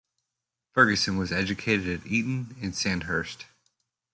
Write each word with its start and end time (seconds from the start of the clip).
Fergusson 0.75 1.15
was 1.19 1.31
educated 1.31 1.87
at 2.01 2.07
Eton 2.07 2.55
and 2.59 2.73
Sandhurst. 2.73 3.45